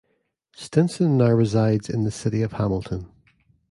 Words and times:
Stinson 0.55 1.15
now 1.15 1.29
resides 1.29 1.87
in 1.87 2.05
the 2.05 2.09
city 2.09 2.41
of 2.41 2.53
Hamilton. 2.53 3.07